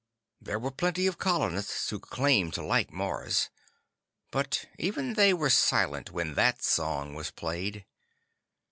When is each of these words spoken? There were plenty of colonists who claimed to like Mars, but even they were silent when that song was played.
There 0.41 0.57
were 0.57 0.71
plenty 0.71 1.05
of 1.05 1.19
colonists 1.19 1.91
who 1.91 1.99
claimed 1.99 2.55
to 2.55 2.63
like 2.63 2.89
Mars, 2.91 3.51
but 4.31 4.65
even 4.79 5.13
they 5.13 5.31
were 5.31 5.51
silent 5.51 6.09
when 6.11 6.33
that 6.33 6.63
song 6.63 7.13
was 7.13 7.29
played. 7.29 7.85